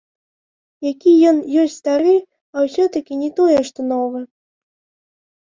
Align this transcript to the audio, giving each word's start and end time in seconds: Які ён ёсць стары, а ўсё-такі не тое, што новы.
Які 0.91 1.11
ён 1.31 1.37
ёсць 1.63 1.75
стары, 1.81 2.15
а 2.55 2.65
ўсё-такі 2.65 3.13
не 3.23 3.29
тое, 3.41 3.59
што 3.71 3.79
новы. 3.93 4.19